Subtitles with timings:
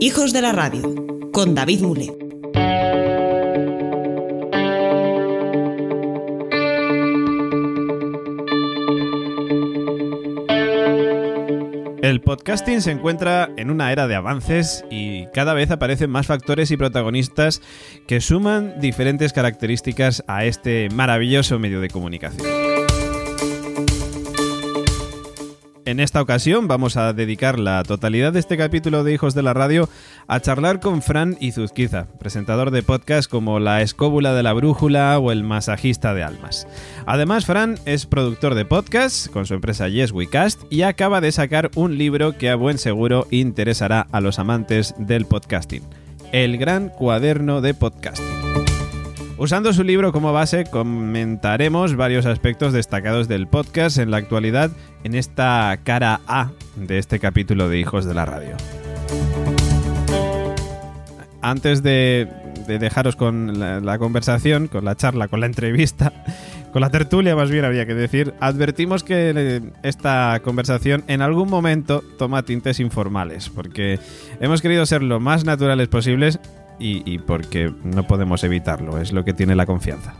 [0.00, 0.94] Hijos de la Radio,
[1.32, 2.22] con David Mule.
[12.02, 16.70] El podcasting se encuentra en una era de avances y cada vez aparecen más factores
[16.70, 17.62] y protagonistas
[18.06, 22.61] que suman diferentes características a este maravilloso medio de comunicación.
[25.92, 29.52] En esta ocasión vamos a dedicar la totalidad de este capítulo de Hijos de la
[29.52, 29.90] Radio
[30.26, 35.32] a charlar con Fran Izuzquiza, presentador de podcast como La Escóbula de la Brújula o
[35.32, 36.66] El Masajista de Almas.
[37.04, 41.30] Además, Fran es productor de podcast con su empresa Yes We Cast y acaba de
[41.30, 45.82] sacar un libro que a buen seguro interesará a los amantes del podcasting.
[46.32, 48.41] El gran cuaderno de podcasting.
[49.42, 54.70] Usando su libro como base, comentaremos varios aspectos destacados del podcast en la actualidad
[55.02, 58.54] en esta cara A de este capítulo de Hijos de la Radio.
[61.40, 62.28] Antes de,
[62.68, 66.12] de dejaros con la, la conversación, con la charla, con la entrevista,
[66.72, 72.04] con la tertulia más bien habría que decir, advertimos que esta conversación en algún momento
[72.16, 73.98] toma tintes informales, porque
[74.40, 76.38] hemos querido ser lo más naturales posibles
[76.78, 80.14] y, porque no podemos evitarlo, es lo que tiene la confianza.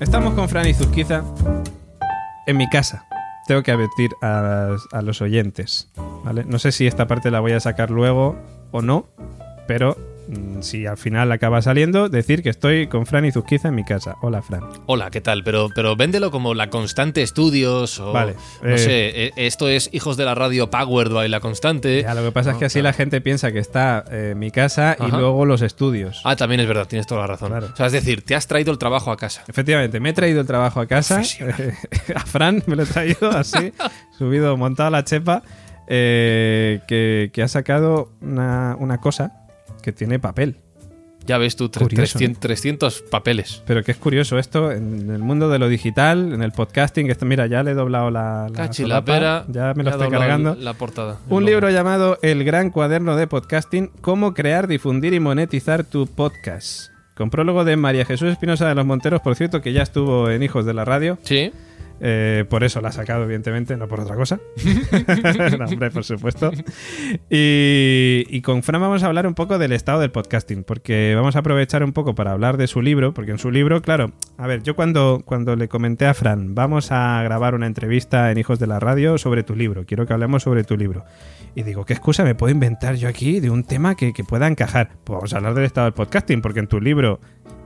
[0.00, 1.22] Estamos con Fran y Zuzquiza
[2.46, 3.06] en mi casa.
[3.46, 5.88] Tengo que advertir a, a los oyentes.
[6.24, 6.44] ¿vale?
[6.44, 8.36] No sé si esta parte la voy a sacar luego
[8.72, 9.06] o no,
[9.66, 9.96] pero
[10.60, 14.16] si al final acaba saliendo, decir que estoy con Fran y Zuzquiza en mi casa.
[14.20, 14.62] Hola, Fran.
[14.86, 15.42] Hola, ¿qué tal?
[15.44, 18.12] Pero, pero véndelo como La Constante Estudios o...
[18.12, 22.02] Vale, No eh, sé, eh, esto es Hijos de la Radio Powered by La Constante.
[22.02, 24.96] Ya, lo que pasa es que así la gente piensa que está eh, mi casa
[24.98, 26.20] y luego los estudios.
[26.24, 27.48] Ah, también es verdad, tienes toda la razón.
[27.48, 27.68] Claro.
[27.72, 29.42] O sea, es decir, te has traído el trabajo a casa.
[29.48, 31.22] Efectivamente, me he traído el trabajo a casa.
[32.14, 33.72] A Fran me lo he traído así,
[34.18, 35.42] subido, montado la chepa,
[35.86, 39.39] eh, que, que ha sacado una, una cosa
[39.80, 40.56] que tiene papel.
[41.26, 43.62] Ya ves tú, tre- Curioso, 300, 300 papeles.
[43.66, 47.12] Pero que es curioso esto, en el mundo de lo digital, en el podcasting, que
[47.12, 49.44] esto, mira, ya le he doblado la, la Cachi, la pera.
[49.48, 50.56] ya me lo estoy cargando.
[50.58, 51.18] La portada.
[51.28, 51.72] Un libro logo.
[51.74, 56.90] llamado El Gran Cuaderno de Podcasting, Cómo crear, difundir y monetizar tu podcast.
[57.14, 60.42] Con prólogo de María Jesús Espinosa de los Monteros, por cierto, que ya estuvo en
[60.42, 61.18] Hijos de la Radio.
[61.22, 61.52] Sí.
[62.00, 64.40] Eh, por eso la ha sacado, evidentemente, no por otra cosa.
[65.92, 66.50] por supuesto.
[67.28, 71.36] Y, y con Fran vamos a hablar un poco del estado del podcasting, porque vamos
[71.36, 74.46] a aprovechar un poco para hablar de su libro, porque en su libro, claro, a
[74.46, 78.58] ver, yo cuando, cuando le comenté a Fran, vamos a grabar una entrevista en Hijos
[78.58, 81.04] de la Radio sobre tu libro, quiero que hablemos sobre tu libro.
[81.54, 84.46] Y digo, ¿qué excusa me puedo inventar yo aquí de un tema que, que pueda
[84.46, 84.90] encajar?
[85.04, 87.20] Pues vamos a hablar del estado del podcasting, porque en tu libro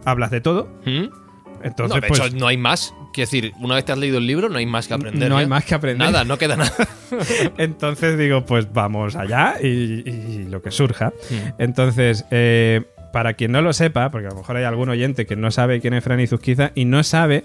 [0.04, 0.68] hablas de todo.
[0.84, 1.23] ¿Mm?
[1.64, 2.94] Entonces, no, de pues, hecho, no hay más.
[3.12, 5.28] Quiero decir, una vez te has leído el libro, no hay más que aprender.
[5.28, 5.48] no hay ya.
[5.48, 6.06] más que aprender.
[6.06, 6.72] Nada, no queda nada.
[7.58, 11.12] Entonces digo, pues vamos allá y, y lo que surja.
[11.30, 11.62] Mm.
[11.62, 12.82] Entonces, eh,
[13.12, 15.80] para quien no lo sepa, porque a lo mejor hay algún oyente que no sabe
[15.80, 17.44] quién es Fran Izuzquiza y no sabe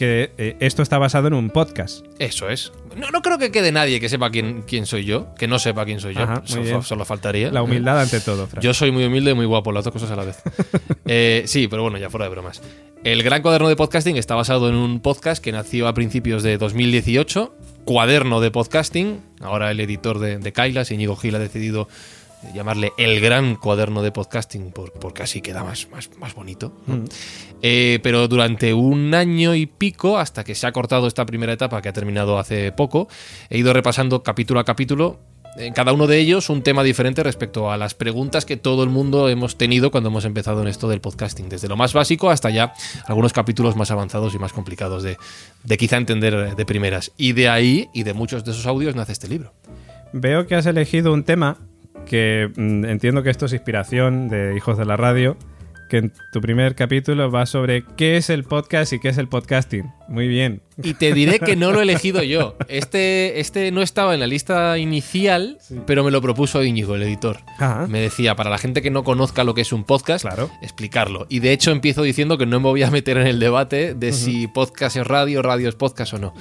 [0.00, 2.06] que eh, esto está basado en un podcast.
[2.18, 2.72] Eso es.
[2.96, 5.84] No, no creo que quede nadie que sepa quién, quién soy yo, que no sepa
[5.84, 6.22] quién soy yo.
[6.22, 6.42] Ajá,
[6.80, 7.50] solo, faltaría.
[7.50, 8.62] La humildad ante todo, Fran.
[8.62, 10.42] Yo soy muy humilde y muy guapo, las dos cosas a la vez.
[11.12, 12.62] Eh, sí, pero bueno, ya fuera de bromas.
[13.02, 16.56] El Gran Cuaderno de Podcasting está basado en un podcast que nació a principios de
[16.56, 17.52] 2018,
[17.84, 19.20] Cuaderno de Podcasting.
[19.40, 21.88] Ahora el editor de, de Kailas, Íñigo Gil, ha decidido
[22.54, 26.72] llamarle El Gran Cuaderno de Podcasting por- porque así queda más, más, más bonito.
[26.86, 26.96] ¿no?
[26.96, 27.04] Mm.
[27.62, 31.82] Eh, pero durante un año y pico, hasta que se ha cortado esta primera etapa
[31.82, 33.08] que ha terminado hace poco,
[33.50, 35.20] he ido repasando capítulo a capítulo.
[35.56, 38.88] En cada uno de ellos un tema diferente respecto a las preguntas que todo el
[38.88, 42.50] mundo hemos tenido cuando hemos empezado en esto del podcasting, desde lo más básico hasta
[42.50, 42.72] ya
[43.08, 45.16] algunos capítulos más avanzados y más complicados de,
[45.64, 47.10] de quizá entender de primeras.
[47.16, 49.52] Y de ahí y de muchos de esos audios nace este libro.
[50.12, 51.58] Veo que has elegido un tema
[52.06, 55.36] que mm, entiendo que esto es inspiración de Hijos de la Radio,
[55.90, 59.28] que en tu primer capítulo va sobre qué es el podcast y qué es el
[59.28, 59.90] podcasting.
[60.08, 60.62] Muy bien.
[60.82, 62.56] Y te diré que no lo he elegido yo.
[62.68, 67.40] Este, este no estaba en la lista inicial, pero me lo propuso Íñigo, el editor.
[67.58, 67.86] Ajá.
[67.88, 70.48] Me decía, para la gente que no conozca lo que es un podcast, Claro.
[70.62, 71.26] explicarlo.
[71.28, 74.12] Y de hecho empiezo diciendo que no me voy a meter en el debate de
[74.12, 76.34] si podcast es radio, radio es podcast o no.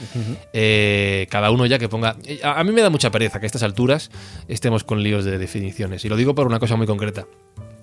[0.54, 2.16] Eh, cada uno ya que ponga...
[2.44, 4.12] A, a mí me da mucha pereza que a estas alturas
[4.48, 6.06] estemos con líos de definiciones.
[6.06, 7.26] Y lo digo por una cosa muy concreta.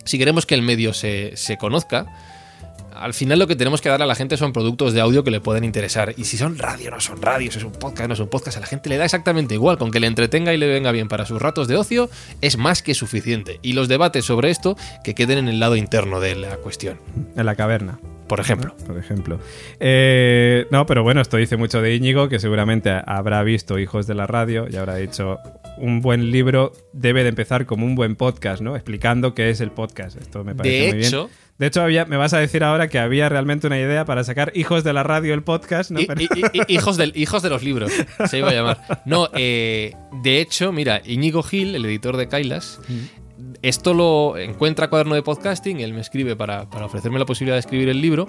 [0.06, 2.06] Si queremos que el medio se, se conozca,
[2.96, 5.30] al final lo que tenemos que darle a la gente son productos de audio que
[5.30, 6.14] le pueden interesar.
[6.16, 8.60] Y si son radio, no son radios, es un podcast, no es un podcast, a
[8.60, 9.78] la gente le da exactamente igual.
[9.78, 12.08] Con que le entretenga y le venga bien para sus ratos de ocio,
[12.40, 13.60] es más que suficiente.
[13.62, 16.98] Y los debates sobre esto que queden en el lado interno de la cuestión.
[17.36, 17.98] En la caverna.
[18.28, 18.74] Por ejemplo.
[18.86, 19.38] Por ejemplo.
[19.78, 24.14] Eh, no, pero bueno, esto dice mucho de Íñigo, que seguramente habrá visto Hijos de
[24.14, 25.38] la Radio y habrá dicho
[25.78, 28.74] un buen libro debe de empezar como un buen podcast, ¿no?
[28.76, 30.16] Explicando qué es el podcast.
[30.20, 31.28] Esto me parece De muy bien.
[31.58, 34.52] De hecho, había, me vas a decir ahora que había realmente una idea para sacar
[34.54, 36.00] Hijos de la Radio el podcast, ¿no?
[36.06, 36.20] Pero-
[36.68, 37.92] hijos, del, hijos de los libros,
[38.28, 39.02] se iba a llamar.
[39.06, 42.78] No, eh, de hecho, mira, Íñigo Gil, el editor de Kailas,
[43.62, 47.60] esto lo encuentra cuaderno de podcasting, él me escribe para, para ofrecerme la posibilidad de
[47.60, 48.28] escribir el libro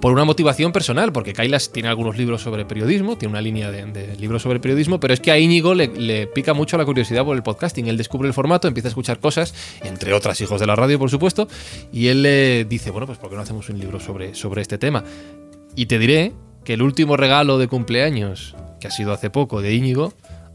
[0.00, 4.16] por una motivación personal, porque Kailas tiene algunos libros sobre periodismo, tiene una línea de,
[4.16, 7.36] libros sobre periodismo, pero es que a Íñigo le, le pica mucho la curiosidad por
[7.36, 7.88] el podcasting.
[7.88, 11.10] Él descubre el formato, empieza a escuchar cosas, entre otras hijos de la radio, por
[11.10, 11.48] supuesto,
[11.92, 14.78] y él le dice, bueno, pues ¿por qué no hacemos un libro sobre, sobre este
[14.78, 15.04] tema?
[15.74, 16.32] Y te diré
[16.64, 20.12] que el último regalo de cumpleaños, que ha sido hace poco, de Íñigo,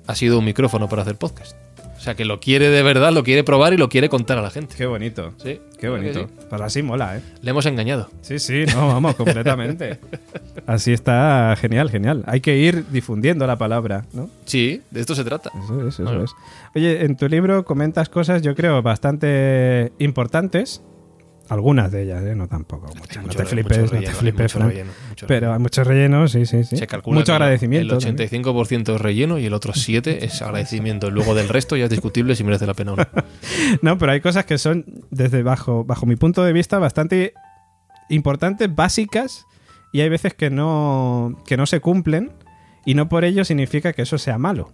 [0.07, 1.62] ha sido un micrófono para hacer podcast.
[2.03, 4.41] O sea, que lo quiere de verdad, lo quiere probar y lo quiere contar a
[4.41, 4.75] la gente.
[4.77, 5.31] Qué bonito.
[5.41, 6.19] Sí, Qué bonito.
[6.27, 6.45] sí.
[6.49, 7.21] Pues así mola, ¿eh?
[7.41, 8.09] Le hemos engañado.
[8.19, 9.99] Sí, sí, no, vamos, completamente.
[10.67, 12.23] Así está genial, genial.
[12.27, 14.29] Hay que ir difundiendo la palabra, ¿no?
[14.43, 15.49] Sí, de esto se trata.
[15.63, 16.25] Eso es, eso Bueno.
[16.25, 16.31] es.
[16.75, 20.81] Oye, en tu libro comentas cosas, yo creo, bastante importantes.
[21.49, 22.35] Algunas de ellas, ¿eh?
[22.35, 22.87] No tampoco.
[22.95, 23.25] muchas.
[23.25, 24.69] no te flipes, no te flipes, mucho Fran.
[24.69, 26.77] relleno, mucho Pero hay mucho relleno, sí, sí, sí.
[26.77, 27.95] Se calcula Mucho agradecimiento.
[27.95, 28.29] El también.
[28.29, 31.11] 85% es relleno y el otro 7% es agradecimiento.
[31.11, 33.07] Luego del resto ya es discutible si merece la pena o no.
[33.81, 37.33] No, pero hay cosas que son, desde bajo, bajo mi punto de vista, bastante
[38.09, 39.45] importantes, básicas,
[39.91, 42.31] y hay veces que no, que no se cumplen,
[42.85, 44.71] y no por ello significa que eso sea malo.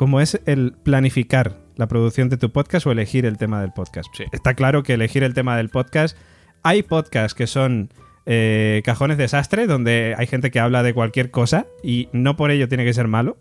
[0.00, 4.08] Como es el planificar la producción de tu podcast o elegir el tema del podcast.
[4.16, 4.24] Sí.
[4.32, 6.16] Está claro que elegir el tema del podcast.
[6.62, 7.90] Hay podcasts que son
[8.24, 12.66] eh, cajones desastre, donde hay gente que habla de cualquier cosa y no por ello
[12.66, 13.36] tiene que ser malo.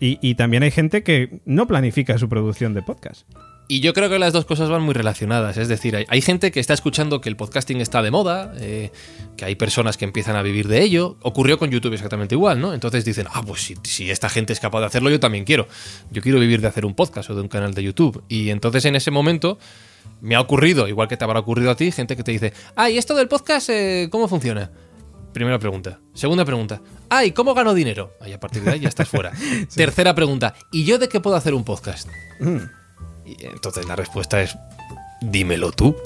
[0.00, 3.28] Y también hay gente que no planifica su producción de podcast.
[3.70, 5.58] Y yo creo que las dos cosas van muy relacionadas.
[5.58, 8.90] Es decir, hay, hay gente que está escuchando que el podcasting está de moda, eh,
[9.36, 11.18] que hay personas que empiezan a vivir de ello.
[11.20, 12.72] Ocurrió con YouTube exactamente igual, ¿no?
[12.72, 15.68] Entonces dicen, ah, pues si, si esta gente es capaz de hacerlo, yo también quiero.
[16.10, 18.24] Yo quiero vivir de hacer un podcast o de un canal de YouTube.
[18.26, 19.58] Y entonces en ese momento
[20.22, 22.88] me ha ocurrido, igual que te habrá ocurrido a ti, gente que te dice, ah,
[22.88, 24.70] ¿y esto del podcast eh, cómo funciona?
[25.34, 26.00] Primera pregunta.
[26.14, 26.80] Segunda pregunta.
[27.10, 28.14] Ay, ¿cómo gano dinero?
[28.20, 29.30] Ahí a partir de ahí ya estás fuera.
[29.74, 30.54] Tercera pregunta.
[30.72, 32.08] ¿Y yo de qué puedo hacer un podcast?
[33.28, 34.56] Y entonces la respuesta es,
[35.20, 35.96] dímelo tú.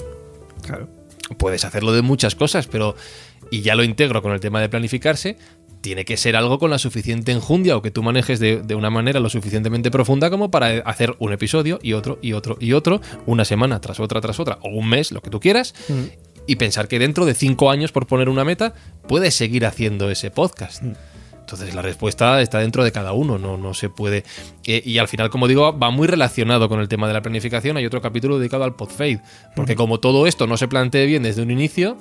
[0.61, 0.89] Claro.
[1.37, 2.95] Puedes hacerlo de muchas cosas, pero,
[3.49, 5.37] y ya lo integro con el tema de planificarse,
[5.81, 8.89] tiene que ser algo con la suficiente enjundia o que tú manejes de, de una
[8.89, 13.01] manera lo suficientemente profunda como para hacer un episodio y otro y otro y otro,
[13.25, 15.73] una semana tras otra tras otra, o un mes, lo que tú quieras,
[16.47, 18.73] y pensar que dentro de cinco años, por poner una meta,
[19.07, 20.83] puedes seguir haciendo ese podcast.
[21.53, 24.23] Entonces la respuesta está dentro de cada uno, no, no se puede.
[24.65, 27.77] Eh, y al final, como digo, va muy relacionado con el tema de la planificación.
[27.77, 29.21] Hay otro capítulo dedicado al podfade.
[29.55, 31.97] Porque como todo esto no se plantee bien desde un inicio,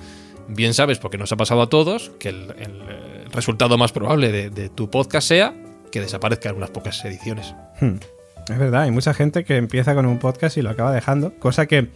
[0.48, 4.32] bien sabes, porque nos ha pasado a todos, que el, el, eh, resultado más probable
[4.32, 5.54] de, de tu podcast sea
[5.90, 7.54] que desaparezca en unas pocas ediciones.
[7.80, 7.96] Hmm.
[8.48, 11.66] Es verdad, hay mucha gente que empieza con un podcast y lo acaba dejando, cosa
[11.66, 11.90] que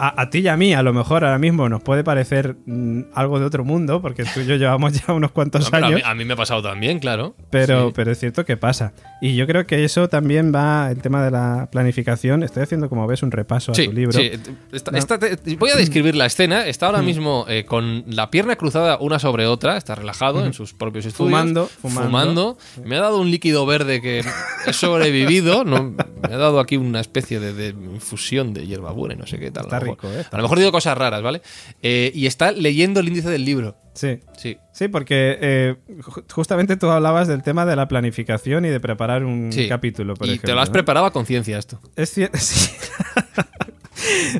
[0.00, 3.02] a, a ti y a mí a lo mejor ahora mismo nos puede parecer mm,
[3.14, 5.88] algo de otro mundo, porque tú y yo llevamos ya unos cuantos No, pero a,
[5.88, 7.34] años, mí, a mí me ha pasado también, claro.
[7.50, 7.92] pero, Sí.
[7.94, 8.92] pero es cierto que pasa.
[9.20, 13.06] Y yo creo que eso también va, el tema de la planificación, estoy haciendo como
[13.06, 14.12] ves un repaso a tu libro.
[14.12, 14.30] sí.
[15.58, 16.66] Voy a describir la escena.
[16.66, 20.72] Está ahora mismo eh, con la pierna cruzada una sobre otra, está relajado en sus
[20.74, 21.30] propios estudios.
[21.30, 22.04] Fumando, fumando.
[22.08, 22.58] fumando.
[22.88, 24.24] Me ha dado un líquido verde que
[24.66, 25.64] he sobrevivido.
[25.64, 25.82] ¿no?
[26.28, 29.50] Me ha dado aquí una especie de, de infusión de hierbabuena y no sé qué
[29.50, 29.64] tal.
[29.64, 30.10] Está mejor.
[30.10, 30.26] rico, ¿eh?
[30.30, 31.42] A lo mejor digo cosas raras, ¿vale?
[31.82, 33.76] Eh, y está leyendo el índice del libro.
[33.94, 34.20] Sí.
[34.38, 34.56] Sí.
[34.72, 39.24] Sí, porque eh, ju- justamente tú hablabas del tema de la planificación y de preparar
[39.24, 39.68] un sí.
[39.68, 40.46] capítulo, por y ejemplo.
[40.48, 40.72] te lo has ¿no?
[40.74, 41.80] preparado a conciencia esto.
[41.96, 42.38] Es cierto.
[42.40, 42.70] sí.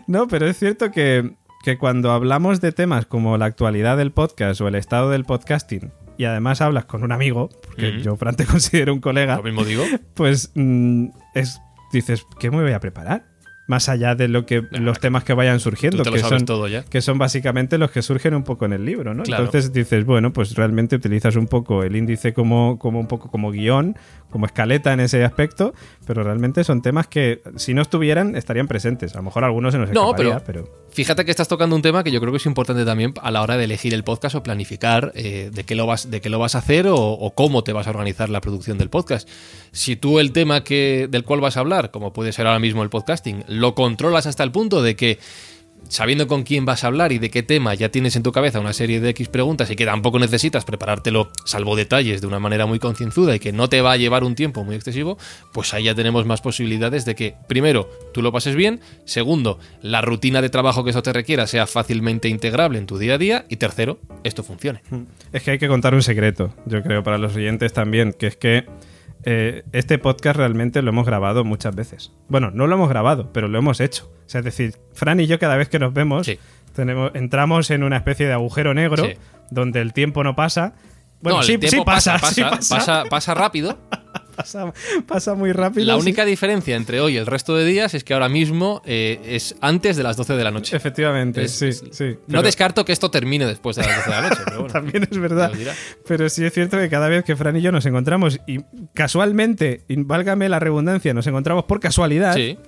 [0.07, 1.33] no, pero es cierto que,
[1.65, 5.93] que cuando hablamos de temas como la actualidad del podcast o el estado del podcasting,
[6.17, 9.65] y además hablas con un amigo, porque yo, Fran, te considero un colega, Lo mismo
[9.65, 9.85] digo.
[10.15, 11.61] pues mm, es,
[11.93, 13.25] dices, ¿qué me voy a preparar?
[13.71, 16.83] Más allá de lo que los temas que vayan surgiendo, que son todo ya.
[16.83, 19.23] que son básicamente los que surgen un poco en el libro, ¿no?
[19.23, 19.45] Claro.
[19.45, 23.53] Entonces dices, bueno, pues realmente utilizas un poco el índice como, como un poco como
[23.53, 23.97] guion,
[24.29, 25.73] como escaleta en ese aspecto,
[26.05, 29.15] pero realmente son temas que si no estuvieran estarían presentes.
[29.15, 30.81] A lo mejor algunos se nos No, escaparía, pero- pero...
[30.93, 33.43] Fíjate que estás tocando un tema que yo creo que es importante también a la
[33.43, 36.41] hora de elegir el podcast o planificar eh, de, qué lo vas, de qué lo
[36.41, 39.29] vas a hacer o, o cómo te vas a organizar la producción del podcast.
[39.71, 42.83] Si tú el tema que, del cual vas a hablar, como puede ser ahora mismo
[42.83, 45.19] el podcasting, lo controlas hasta el punto de que
[45.89, 48.61] sabiendo con quién vas a hablar y de qué tema ya tienes en tu cabeza
[48.61, 52.67] una serie de X preguntas y que tampoco necesitas preparártelo salvo detalles de una manera
[52.67, 55.19] muy concienzuda y que no te va a llevar un tiempo muy excesivo,
[55.53, 60.01] pues ahí ya tenemos más posibilidades de que, primero, tú lo pases bien, segundo, la
[60.01, 63.45] rutina de trabajo que eso te requiera sea fácilmente integrable en tu día a día
[63.49, 64.83] y tercero, esto funcione.
[65.33, 68.37] Es que hay que contar un secreto, yo creo, para los oyentes también, que es
[68.37, 68.67] que
[69.25, 72.13] eh, este podcast realmente lo hemos grabado muchas veces.
[72.29, 74.11] Bueno, no lo hemos grabado, pero lo hemos hecho.
[74.27, 76.39] O sea, es decir, Fran y yo cada vez que nos vemos, Sí.
[76.75, 79.13] tenemos, entramos en una especie de agujero negro Sí.
[79.51, 80.75] donde el tiempo no pasa.
[81.21, 83.79] Bueno, no, el sí, tiempo sí pasa, pasa- pasa rápido.
[84.43, 84.73] Pasa-
[85.07, 85.87] pasa muy rápido.
[85.87, 89.21] La única diferencia entre hoy y el resto de días es que ahora mismo eh,
[89.25, 90.77] es antes de las 12 de la noche.
[90.77, 92.05] Efectivamente, Es- sí, es- sí.
[92.05, 94.73] No pero descarto que esto termine después de las 12 de la noche, pero bueno.
[94.73, 95.53] También es verdad.
[96.07, 98.61] Pero sí es cierto que cada vez que Fran y yo nos encontramos, y
[98.95, 102.59] casualmente, y válgame la redundancia, nos encontramos por casualidad, Sí.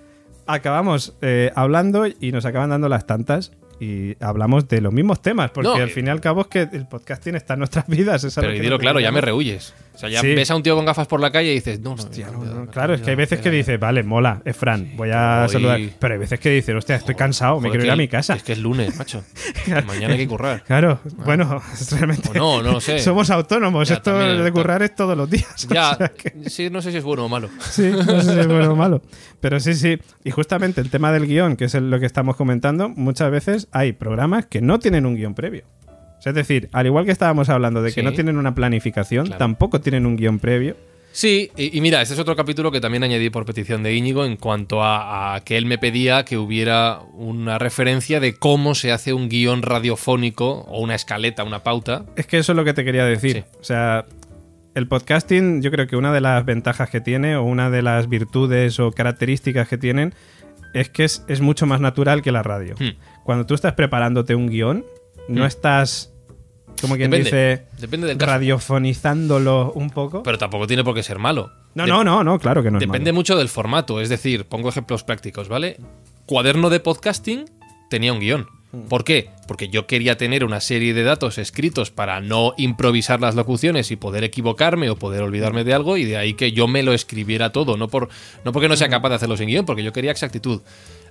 [0.47, 5.51] acabamos eh, hablando y nos acaban dando las tantas y hablamos de los mismos temas,
[5.51, 7.87] porque No, al eh, fin y al cabo es que el podcasting está en nuestras
[7.89, 8.23] vidas.
[8.25, 9.75] es Pero y dilo claro, ya me rehuyes.
[9.95, 10.35] O sea, ya Sí.
[10.35, 12.95] ves a un tío con gafas por la calle y dices, no, Hostia, no, Claro,
[12.95, 15.81] es que hay veces que dices, vale, mola, es Fran, voy a saludar.
[15.99, 18.35] Pero hay veces que dices, hostia, estoy cansado, me quiero ir a mi casa.
[18.35, 19.23] Es que es lunes, macho.
[19.87, 20.63] Mañana hay que currar.
[20.65, 22.29] Claro, bueno, realmente.
[22.31, 22.99] O no, no lo sé.
[23.01, 25.67] Somos autónomos, Ya, esto también, de currar es todos los días.
[25.71, 27.49] o Ya, sea que- sí, no sé si es bueno o malo.
[27.61, 29.03] Sí, no sé si es bueno o malo.
[29.41, 29.99] Pero sí, sí.
[30.25, 33.93] Y justamente el tema del guion, que es lo que estamos comentando, muchas veces hay
[33.93, 35.65] programas que no tienen un guion previo.
[36.23, 38.03] O sea, es decir, al igual que estábamos hablando de que Sí.
[38.05, 39.39] no tienen una planificación, Claro.
[39.41, 40.77] tampoco tienen un guion previo.
[41.11, 44.25] Sí, y, y mira, este es otro capítulo que también añadí por petición de Íñigo
[44.25, 48.93] en cuanto a, a que él me pedía que hubiera una referencia de cómo se
[48.93, 52.05] hace un guion radiofónico o una escaleta, una pauta.
[52.15, 53.33] Es que eso es lo que te quería decir.
[53.51, 53.59] Sí.
[53.61, 54.07] O sea,
[54.77, 58.09] el podcasting, yo creo que una de las ventajas que tiene, o una de las
[58.09, 60.15] virtudes o características que tienen,
[60.73, 62.77] es que es, es mucho más natural que la radio.
[62.79, 62.91] Hmm.
[63.25, 64.87] Cuando tú estás preparándote un guion,
[65.29, 65.47] no Hmm.
[65.47, 66.12] estás,
[66.81, 68.33] como quien Depende, dice, depende del caso.
[68.33, 70.23] radiofonizándolo un poco.
[70.23, 71.53] Pero tampoco tiene por qué ser malo.
[71.75, 72.79] no, no, no, no, claro que no.
[72.79, 73.21] es Depende malo.
[73.21, 74.01] mucho del formato.
[74.01, 75.77] Es decir, pongo ejemplos prácticos, ¿vale?
[76.27, 77.45] Cuaderno de podcasting
[77.91, 78.47] tenía un guion.
[78.73, 78.89] Hmm.
[78.89, 79.29] ¿Por qué?
[79.47, 83.97] Porque yo quería tener una serie de datos escritos para no improvisar las locuciones y
[83.97, 87.53] poder equivocarme o poder olvidarme de algo y de ahí que yo me lo escribiera
[87.53, 88.09] todo, no, por,
[88.45, 90.63] no porque no sea capaz de hacerlo sin guion, porque yo quería exactitud.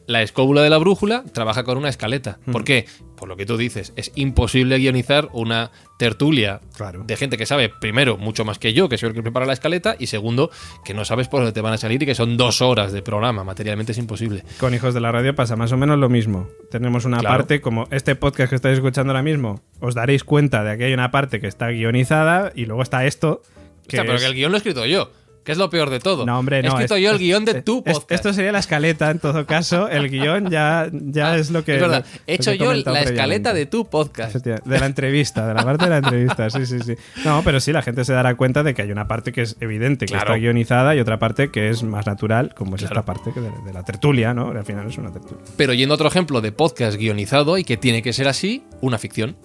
[0.07, 2.39] La escóbula de la brújula trabaja con una escaleta.
[2.51, 2.85] ¿Por qué?
[3.15, 7.03] Por lo que tú dices, es imposible guionizar una tertulia Claro.
[7.05, 9.53] de gente que sabe, primero, mucho más que yo, que soy el que prepara la
[9.53, 10.49] escaleta, y segundo,
[10.83, 13.03] que no sabes por dónde te van a salir y que son dos horas de
[13.03, 13.43] programa.
[13.43, 14.43] Materialmente es imposible.
[14.59, 16.49] Con Hijos de la Radio pasa más o menos lo mismo.
[16.71, 17.37] Tenemos una Claro.
[17.37, 20.93] parte, como este podcast que estáis escuchando ahora mismo, os daréis cuenta de que hay
[20.93, 23.43] una parte que está guionizada y luego está esto.
[23.87, 25.11] Que Hostia, pero es- que el guion lo he escrito yo,
[25.43, 26.25] que es lo peor de todo.
[26.25, 26.69] No, hombre, He no.
[26.69, 28.11] escrito es- yo el guion de tu podcast.
[28.11, 29.87] Esto sería la escaleta, en todo caso.
[29.89, 31.75] El guion ya, ya Ah, es lo que.
[31.75, 34.35] es verdad, lo- he hecho he yo la escaleta de tu podcast.
[34.35, 36.95] De la entrevista, de la parte de la entrevista, sí, sí, sí.
[37.25, 39.57] No, pero sí, la gente se dará cuenta de que hay una parte que es
[39.59, 40.33] evidente, que Claro.
[40.33, 42.99] está guionizada, y otra parte que es más natural, como es Claro.
[43.01, 44.49] esta parte que de, de la tertulia, ¿no?
[44.51, 45.43] Al final es una tertulia.
[45.57, 48.97] Pero yendo a otro ejemplo de podcast guionizado y que tiene que ser así, una
[48.97, 49.35] ficción.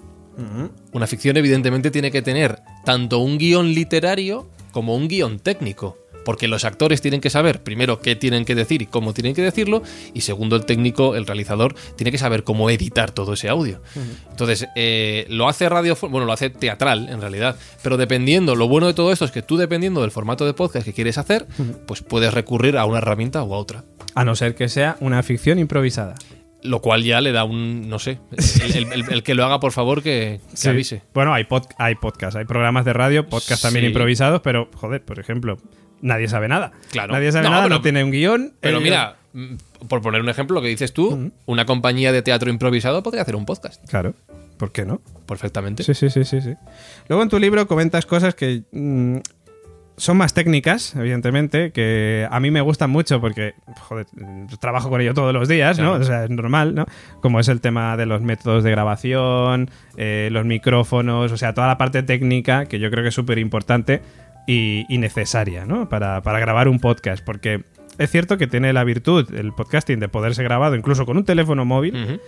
[0.92, 5.96] Una ficción evidentemente tiene que tener tanto un guion literario como un guion técnico.
[6.22, 9.40] Porque los actores tienen que saber, primero, qué tienen que decir y cómo tienen que
[9.40, 13.80] decirlo, y segundo, el técnico, el realizador, tiene que saber cómo editar todo ese audio.
[14.28, 18.86] Entonces, eh, lo hace radio, bueno, lo hace teatral en realidad, pero dependiendo, lo bueno
[18.86, 21.46] de todo esto es que tú, dependiendo del formato de podcast que quieres hacer,
[21.86, 23.84] pues puedes recurrir a una herramienta o a otra.
[24.14, 26.16] A no ser que sea una ficción improvisada.
[26.62, 28.18] Lo cual ya le da un, no sé,
[28.64, 30.68] el, el- el- el que lo haga, por favor, que, que Sí.
[30.68, 31.02] avise.
[31.14, 35.18] Bueno, hay, pod- hay podcasts, hay programas de radio, podcasts también improvisados, pero, joder, por
[35.20, 35.58] ejemplo,
[36.00, 36.72] nadie sabe nada.
[36.90, 37.12] Claro.
[37.12, 38.54] Nadie sabe No, nada, pero- no tiene un guion.
[38.60, 39.54] Pero eh, mira, mm,
[39.88, 43.36] por poner un ejemplo, lo que dices tú, una compañía de teatro improvisado podría hacer
[43.36, 44.14] un podcast Claro,
[44.56, 45.00] ¿por qué no?
[45.26, 45.82] perfectamente.
[45.84, 46.54] Sí, sí, sí, sí, sí.
[47.08, 49.18] Luego en tu libro comentas cosas que mm,
[49.96, 54.06] son más técnicas, evidentemente, que a mí me gustan mucho porque, joder,
[54.60, 55.90] trabajo con ello todos los días, ¿no?
[55.90, 56.02] Claro.
[56.02, 56.86] O sea, es normal, ¿no?
[57.20, 61.66] Como es el tema de los métodos de grabación, eh, los micrófonos, o sea, toda
[61.66, 64.02] la parte técnica que yo creo que es súper importante
[64.46, 65.88] y, y necesaria, ¿no?
[65.88, 67.64] Para, para grabar un podcast, porque
[67.98, 71.64] es cierto que tiene la virtud el podcasting de poderse grabado incluso con un teléfono
[71.64, 72.20] móvil,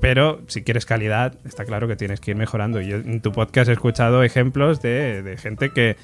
[0.00, 2.80] pero si quieres calidad, está claro que tienes que ir mejorando.
[2.80, 5.96] Y yo en tu podcast he escuchado ejemplos de, de gente que,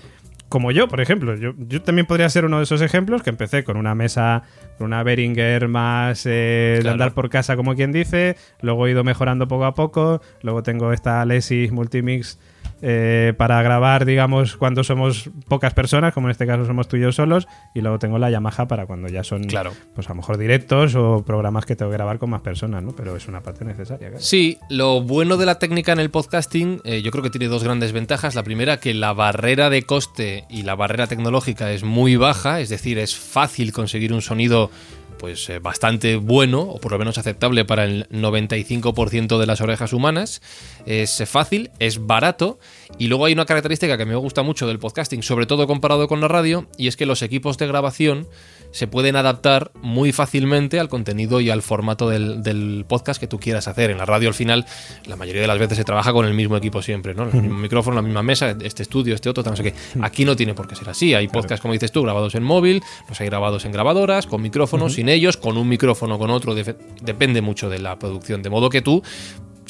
[0.53, 3.65] como yo, por ejemplo, yo, yo también podría ser uno de esos ejemplos que empecé
[3.65, 4.43] con una mesa,
[4.77, 8.37] con una Behringer más eh, de andar por casa, como quien dice.
[8.61, 10.21] Luego he ido mejorando poco a poco.
[10.43, 12.39] Luego tengo esta Alesis Multimix
[12.83, 17.01] eh, para grabar, digamos, cuando somos pocas personas, como en este caso somos tú y
[17.01, 19.73] yo solos, y luego tengo la Yamaha para cuando ya son, Claro.
[19.95, 22.93] pues a lo mejor directos o programas que tengo que grabar con más personas, ¿no?
[22.97, 24.09] Pero es una parte necesaria.
[24.09, 24.23] claro.
[24.23, 27.62] Sí, lo bueno de la técnica en el podcasting, eh, yo creo que tiene dos
[27.65, 28.35] grandes ventajas.
[28.35, 32.69] La primera, que la barrera de coste y la barrera tecnológica es muy baja, es
[32.69, 34.71] decir, es fácil conseguir un sonido
[35.19, 39.92] pues eh, bastante bueno o por lo menos aceptable para el 95% de las orejas
[39.92, 40.42] humanas.
[40.87, 42.59] Es fácil, es barato
[42.99, 46.21] y luego hay una característica que me gusta mucho del podcasting, sobre todo comparado con
[46.21, 48.28] la radio, y es que los equipos de grabación
[48.73, 53.38] se pueden adaptar muy fácilmente al contenido y al formato del, del podcast que tú
[53.38, 53.91] quieras hacer.
[53.91, 54.67] En la radio al final
[55.07, 57.25] la mayoría de las veces se trabaja con el mismo equipo siempre, ¿no?
[57.25, 59.75] El mismo micrófono, la misma mesa, este estudio, este otro, no sé qué.
[60.00, 61.14] Aquí no tiene por qué ser así.
[61.14, 64.95] Hay podcasts, como dices tú, grabados en móvil, los hay grabados en grabadoras, con micrófonos,
[64.95, 66.55] sin ellos, con un micrófono, con otro.
[66.55, 68.43] Depende mucho de la producción.
[68.43, 69.02] De modo que tú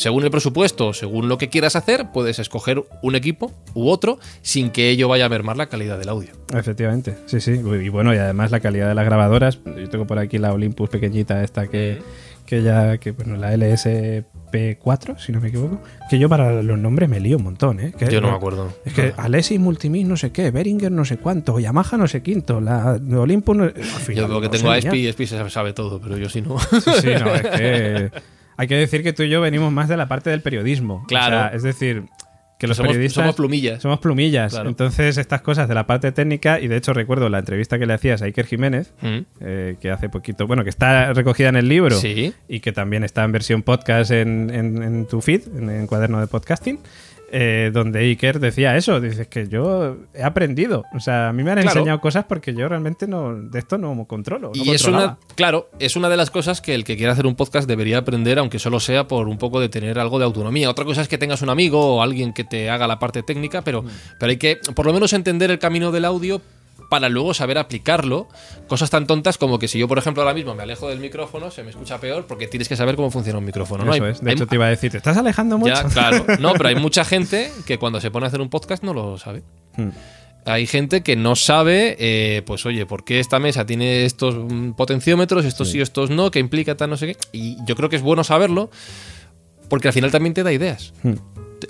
[0.03, 4.71] según el presupuesto, según lo que quieras hacer, puedes escoger un equipo u otro sin
[4.71, 6.33] que ello vaya a mermar la calidad del audio.
[6.53, 7.53] Efectivamente, sí, sí.
[7.53, 9.61] Y bueno, y además la calidad de las grabadoras.
[9.65, 12.03] Yo tengo por aquí la Olympus pequeñita, esta que,
[12.47, 15.81] que ya, que bueno, la LSP4, si no me equivoco.
[16.11, 17.95] Que yo para los nombres me lío un montón, ¿eh?
[17.97, 18.73] Que Yo no me acuerdo.
[18.85, 22.61] Es que Alessi Multimix no sé qué, Behringer no sé cuánto, Yamaha no sé quinto,
[22.61, 25.49] la Olympus no, al final Yo no veo que tengo a Espi y Espi se
[25.49, 26.59] sabe todo, pero yo sí no.
[26.59, 28.11] Sí, sí, no, es que
[28.63, 31.05] hay que decir que tú y yo venimos más de la parte del periodismo.
[31.09, 31.37] Claro.
[31.37, 32.05] O sea, es decir,
[32.61, 33.83] que los somos, periodistas somos plumillas.
[33.83, 34.53] somos plumillas.
[34.53, 34.69] Claro.
[34.69, 37.95] Entonces, estas cosas de la parte técnica, y de hecho recuerdo la entrevista que le
[37.95, 39.19] hacías a Iker Jiménez, Mm.
[39.41, 42.33] eh, que hace poquito, bueno, que está recogida en el libro Sí.
[42.49, 46.21] y que también está en versión podcast en, en- en tu feed, en el cuaderno
[46.21, 46.79] de podcasting.
[47.35, 51.51] Eh, donde Iker decía eso, dices que yo he aprendido, o sea, a mí me
[51.51, 51.79] han Claro.
[51.81, 54.53] enseñado cosas porque yo realmente no de esto no controlo.
[54.55, 57.27] no Y es una, claro, es una de las cosas que el que quiera hacer
[57.27, 60.69] un podcast debería aprender, aunque solo sea por un poco de tener algo de autonomía.
[60.69, 63.63] Otra cosa es que tengas un amigo o alguien que te haga la parte técnica,
[63.63, 63.83] pero,
[64.21, 66.43] pero hay que por lo menos entender el camino del audio
[66.91, 68.29] para luego saber aplicarlo.
[68.69, 71.51] Cosas tan tontas como que si yo, por ejemplo, ahora mismo me alejo del micrófono,
[71.51, 73.85] se me escucha peor porque tienes que saber cómo funciona un micrófono.
[73.85, 73.95] ¿no?
[73.95, 74.21] Eso Hay- es.
[74.21, 75.75] De hay- hecho, te iba a decir, ¿te estás alejando mucho?
[75.75, 76.25] ya, claro.
[76.39, 79.17] No, pero hay mucha gente que cuando se pone a hacer un podcast no lo
[79.19, 79.43] sabe.
[79.77, 79.89] Hmm.
[80.45, 84.73] Hay gente que no sabe, eh, pues oye, ¿por qué esta mesa tiene estos mm,
[84.73, 87.17] potenciómetros, estos sí, estos no, que implica tal, no sé qué?
[87.31, 88.69] Y yo creo que es bueno saberlo,
[89.69, 90.93] porque al final también te da ideas.
[91.05, 91.15] Hmm.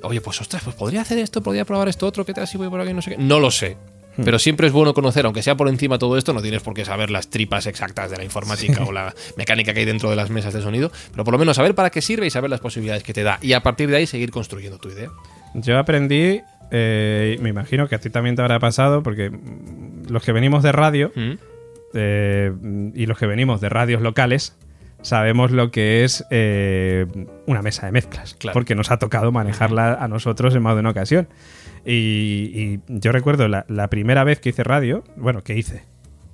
[0.04, 2.70] Oye, pues ostras, pues podría hacer esto, podría probar esto otro, ¿qué tal si voy
[2.70, 3.18] por aquí, no sé qué?
[3.18, 3.76] No lo sé.
[4.16, 4.24] Hmm.
[4.24, 6.84] Pero siempre es bueno conocer, aunque sea por encima todo esto, no tienes por qué
[6.84, 10.28] saber las tripas exactas de la informática o la mecánica que hay dentro de las
[10.30, 13.02] mesas de sonido, pero por lo menos saber para qué sirve y saber las posibilidades
[13.02, 13.38] que te da.
[13.40, 15.10] Y a partir de ahí seguir construyendo tu idea.
[15.54, 19.30] Yo aprendí, eh, me imagino que a ti también te habrá pasado, porque
[20.08, 21.32] los que venimos de radio ¿Mm?
[21.94, 22.52] eh,
[22.94, 24.56] y los que venimos de radios locales
[25.02, 27.06] sabemos lo que es eh,
[27.46, 28.54] una mesa de mezclas, Claro.
[28.54, 31.28] porque nos ha tocado manejarla a nosotros en más de una ocasión.
[31.84, 31.92] Y,
[32.54, 35.84] y yo recuerdo la, la primera vez que hice radio, bueno, que hice,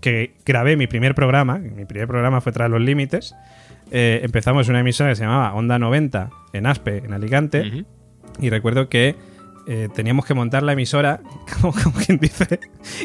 [0.00, 3.34] que grabé mi primer programa, mi primer programa fue Tras los Límites,
[3.90, 7.84] eh, empezamos una emisora que se llamaba Onda 90 en Aspe, en Alicante,
[8.40, 9.16] y recuerdo que
[9.70, 11.20] eh, teníamos que montar la emisora,
[11.60, 12.58] como, como quien dice,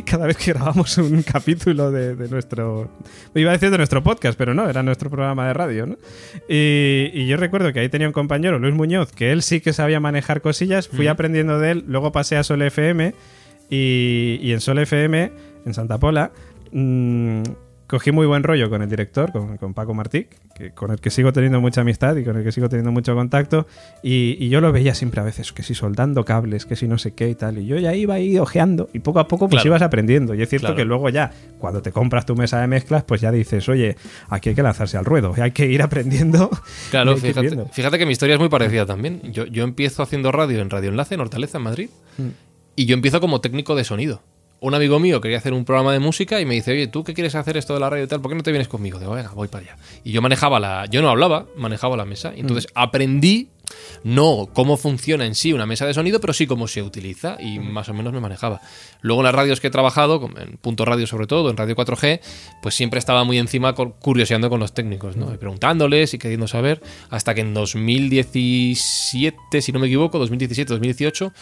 [0.05, 2.89] cada vez que grabamos un capítulo de, de nuestro.
[3.35, 5.97] Iba a decir de nuestro podcast, pero no, era nuestro programa de radio, ¿no?
[6.47, 9.73] Y, y yo recuerdo que ahí tenía un compañero, Luis Muñoz, que él sí que
[9.73, 13.13] sabía manejar cosillas, fui aprendiendo de él, luego pasé a Sol FM
[13.69, 15.33] y, y en Sol FM,
[15.65, 16.31] en Santa Pola,
[16.71, 17.41] mm,
[17.93, 21.09] cogí muy buen rollo con el director, con, con Paco Martí, que, con el que
[21.09, 23.67] sigo teniendo mucha amistad y con el que sigo teniendo mucho contacto.
[24.01, 26.97] Y, y yo lo veía siempre a veces, que si soldando cables, que si no
[26.97, 27.59] sé qué y tal.
[27.59, 29.69] Y yo ya iba ahí ojeando y poco a poco pues Claro.
[29.75, 30.33] ibas aprendiendo.
[30.35, 30.75] Y es cierto Claro.
[30.77, 33.95] que luego ya, cuando te compras tu mesa de mezclas, pues ya dices, oye,
[34.29, 36.49] aquí hay que lanzarse al ruedo, hay que ir aprendiendo.
[36.91, 37.65] Claro, que fíjate, viendo.
[37.71, 39.21] fíjate que mi historia es muy parecida también.
[39.31, 42.27] Yo, yo empiezo haciendo radio en Radio Enlace, en Hortaleza, en Madrid, Mm.
[42.75, 44.21] y yo empiezo como técnico de sonido.
[44.63, 47.13] Un amigo mío quería hacer un programa de música y me dice, oye, ¿tú qué
[47.13, 48.21] quieres hacer esto de la radio y tal?
[48.21, 48.97] ¿Por qué no te vienes conmigo?
[48.97, 49.75] Digo, venga, voy para allá.
[50.05, 50.85] Y yo manejaba la...
[50.85, 52.31] Yo no hablaba, manejaba la mesa.
[52.33, 53.49] Y entonces aprendí,
[54.05, 57.59] no cómo funciona en sí una mesa de sonido, pero sí cómo se utiliza y
[57.59, 58.61] más o menos me manejaba.
[59.01, 62.21] Luego en las radios que he trabajado, en Punto Radio sobre todo, en Radio 4G,
[62.61, 65.33] pues siempre estaba muy encima curioseando con los técnicos, ¿no?
[65.33, 71.33] Y preguntándoles y queriendo saber, hasta que en 2017, si no me equivoco, 2017, 2018,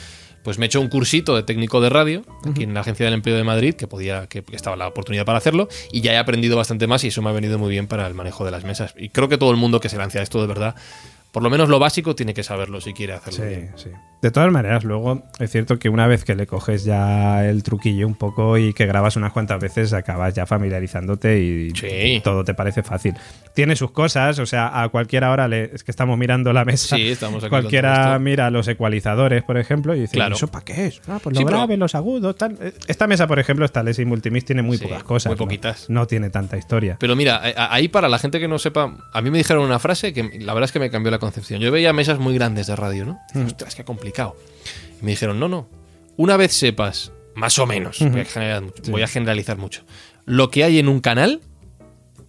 [0.44, 3.14] pues me he hecho un cursito de técnico de radio aquí en la Agencia del
[3.14, 6.58] Empleo de Madrid, que podía, que, estaba la oportunidad para hacerlo, y ya he aprendido
[6.58, 8.94] bastante más y eso me ha venido muy bien para el manejo de las mesas.
[8.98, 10.76] Y creo que todo el mundo que se lance a esto de verdad,
[11.32, 13.72] por lo menos lo básico, tiene que saberlo si quiere hacerlo Sí, bien.
[13.76, 13.90] sí.
[14.22, 18.06] De todas maneras, luego es cierto que una vez que le coges ya el truquillo
[18.06, 22.22] un poco y que grabas unas cuantas veces, acabas ya familiarizándote y Sí.
[22.24, 23.16] todo te parece fácil.
[23.54, 26.96] Tiene sus cosas, o sea, a cualquiera ahora le, es que estamos mirando la mesa.
[26.96, 30.36] Sí, estamos Cualquiera mira los ecualizadores, por ejemplo, y dice, Claro.
[30.36, 31.02] ¿eso para qué es?
[31.08, 32.58] Ah, pues Sí, pero- graves, los agudos, tal.
[32.88, 35.32] Esta mesa, por ejemplo, esta Lessing Multimix tiene muy pocas cosas.
[35.32, 35.90] muy poquitas.
[35.90, 36.98] No, tiene tanta historia.
[37.00, 39.80] Pero mira, a- ahí para la gente que no sepa, a mí me dijeron una
[39.80, 41.60] frase que la verdad es que me cambió la concepción.
[41.60, 43.20] Yo veía mesas muy grandes de radio, ¿no?
[43.34, 43.48] Mm.
[43.48, 44.11] Ostras, qué complicado.
[45.02, 45.68] Y me dijeron, no, no.
[46.18, 49.84] Una vez sepas, más o menos, voy, a generalizar mucho, voy a generalizar mucho,
[50.26, 51.42] lo que hay en un canal,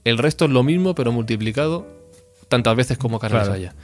[0.05, 1.87] el resto es lo mismo, pero multiplicado
[2.49, 3.59] tantas veces como canales Claro.
[3.59, 3.75] haya.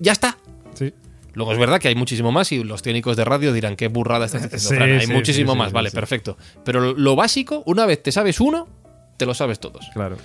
[0.00, 0.38] Ya está.
[0.74, 0.92] Sí.
[1.34, 4.26] Luego es verdad que hay muchísimo más y los técnicos de radio dirán qué burrada
[4.26, 4.48] estás.
[4.62, 4.90] Sí, Fran".
[4.90, 5.94] hay sí, muchísimo más, sí, vale, sí.
[5.96, 6.36] perfecto.
[6.64, 8.68] Pero lo- lo básico, una vez te sabes uno,
[9.16, 9.88] te lo sabes todos.
[9.94, 10.16] Claro.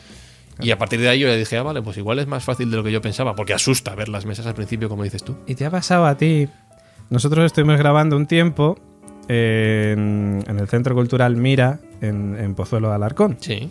[0.61, 2.69] Y a partir de ahí yo le dije, ah, vale, pues igual es más fácil
[2.69, 5.37] de lo que yo pensaba, porque asusta ver las mesas al principio, como dices tú.
[5.47, 6.47] ¿Y te ha pasado a ti?
[7.09, 8.77] Nosotros estuvimos grabando un tiempo
[9.27, 13.37] en, en el Centro Cultural Mira, en, en Pozuelo de Alarcón.
[13.39, 13.69] Sí.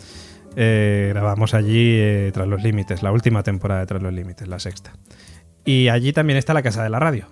[0.55, 4.59] Eh, grabamos allí eh, Tras los Límites, la última temporada de Tras los Límites, la
[4.59, 4.93] sexta.
[5.65, 7.27] Y allí también está la Casa de la Radio.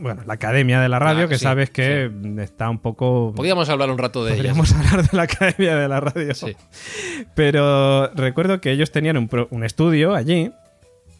[0.00, 3.34] Bueno, la Academia de la Radio, Ah, que sí, sabes que está un poco...
[3.36, 4.56] Podríamos hablar un rato de ellas.
[4.56, 6.34] Podríamos hablar de la Academia de la Radio.
[6.34, 6.56] Sí.
[7.34, 10.52] Pero recuerdo que ellos tenían un, pro- un estudio allí,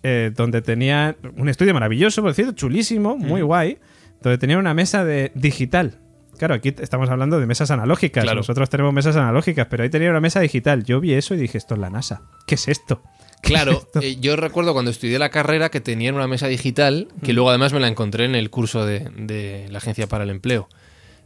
[0.02, 3.78] eh, donde tenían un estudio maravilloso, por cierto, chulísimo, muy guay,
[4.22, 5.98] donde tenían una mesa de digital.
[6.38, 8.24] Claro, aquí estamos hablando de mesas analógicas.
[8.24, 8.38] Claro.
[8.38, 10.84] Nosotros tenemos mesas analógicas, pero ahí tenían una mesa digital.
[10.84, 12.22] Yo vi eso y dije, esto es la NASA.
[12.46, 13.02] ¿Qué es esto?
[13.42, 17.08] ¿Qué es Claro, eh, yo recuerdo cuando estudié la carrera que tenían una mesa digital,
[17.22, 20.30] que luego además me la encontré en el curso de, de la Agencia para el
[20.30, 20.68] Empleo.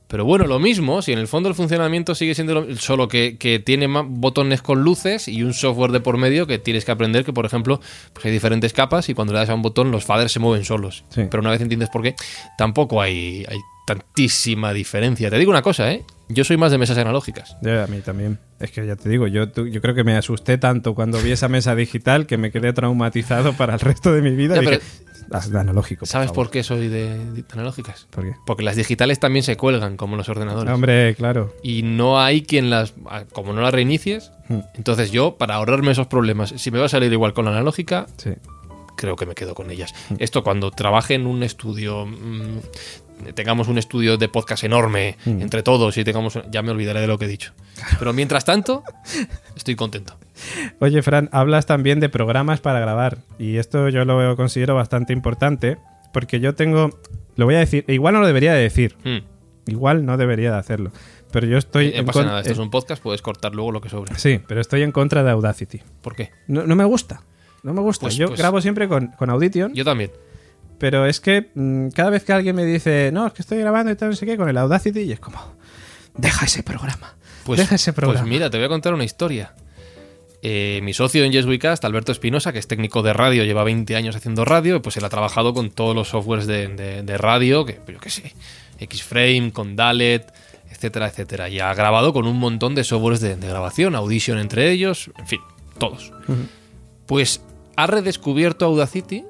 [0.07, 3.37] Pero bueno, lo mismo, si en el fondo el funcionamiento sigue siendo lo, solo que,
[3.39, 6.93] que tiene más botones con luces y un software de por medio que tienes que
[6.93, 7.81] aprender que, por ejemplo,
[8.13, 10.65] pues hay diferentes capas y cuando le das a un botón los faders se mueven
[10.65, 11.05] solos.
[11.09, 11.23] Sí.
[11.31, 12.15] Pero una vez entiendes por qué,
[12.59, 15.31] tampoco hay, hay tantísima diferencia.
[15.31, 16.05] Te digo una cosa, ¿eh?
[16.29, 17.57] Yo soy más de mesas analógicas.
[17.63, 18.39] Ya, a mí también.
[18.61, 21.49] Es que ya te digo, yo, yo creo que me asusté tanto cuando vi esa
[21.49, 24.55] mesa digital que me quedé traumatizado para el resto de mi vida.
[24.55, 26.07] Ya, Dije, pero- "Ah, de analógico.
[26.07, 28.07] ¿Sabes por qué soy de, de analógicas?
[28.11, 28.33] ¿Por qué?
[28.47, 30.73] Porque las digitales también se cuelgan, como los ordenadores.
[30.73, 31.55] Hombre, claro.
[31.63, 32.95] y no hay quien las.
[33.33, 34.59] Como no las reinicies, Hmm.
[34.75, 38.07] entonces yo, para ahorrarme esos problemas, si me va a salir igual con la analógica,
[38.19, 38.31] Sí.
[38.97, 39.95] creo que me quedo con ellas.
[40.19, 42.05] Esto cuando trabaje en un estudio.
[42.05, 42.59] mm,
[43.35, 47.19] tengamos un estudio de podcast enorme entre todos y tengamos ya me olvidaré de lo
[47.19, 47.53] que he dicho
[47.99, 48.83] pero mientras tanto
[49.57, 50.17] estoy contento
[50.81, 53.19] Oye, Fran, hablas también de programas para grabar.
[53.39, 55.79] Y esto yo lo considero bastante importante.
[56.13, 56.99] Porque yo tengo.
[57.37, 57.85] Lo voy a decir.
[57.89, 58.97] Igual no lo debería de decir.
[59.05, 59.19] Hmm.
[59.67, 60.91] Igual no debería de hacerlo.
[61.31, 61.91] Pero yo estoy.
[61.93, 63.89] no en pasa con- nada esto es eh, un podcast puedes cortar luego lo que
[63.89, 65.81] sobre Sí, pero estoy en contra de Audacity.
[66.03, 66.31] ¿por qué?
[66.47, 67.23] No, no me gusta.
[67.63, 68.03] No me gusta.
[68.07, 69.73] Pues- yo pues- grabo siempre con, con Audition.
[69.73, 70.11] yo también
[70.79, 73.93] Pero es que mm, cada vez que alguien me dice, no, es que estoy grabando
[73.93, 75.41] y tal, no sé qué, con el Audacity, y es como,
[76.17, 77.15] deja ese programa.
[77.45, 78.21] Pues, deja ese programa.
[78.21, 79.55] pues mira, te voy a contar una historia.
[80.47, 83.65] Eh, mi socio en Yes We Cast, Alberto Espinosa, que es técnico de radio, lleva
[83.65, 87.19] 20 años haciendo radio, pues él ha trabajado con todos los softwares de, de- de
[87.19, 88.35] radio, que yo qué sé,
[88.79, 90.31] X-Frame, con Dalet,
[90.71, 91.49] etcétera, etcétera.
[91.49, 95.27] Y ha grabado con un montón de softwares de, de grabación, Audition entre ellos, en
[95.27, 95.41] fin,
[95.79, 96.13] todos.
[97.07, 97.41] Pues
[97.77, 99.25] ha redescubierto Audacity